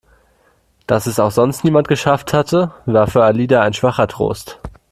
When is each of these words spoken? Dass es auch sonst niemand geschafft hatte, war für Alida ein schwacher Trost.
Dass 0.87 1.05
es 1.05 1.19
auch 1.19 1.29
sonst 1.29 1.63
niemand 1.63 1.87
geschafft 1.87 2.33
hatte, 2.33 2.71
war 2.87 3.05
für 3.05 3.23
Alida 3.23 3.61
ein 3.61 3.73
schwacher 3.73 4.07
Trost. 4.07 4.57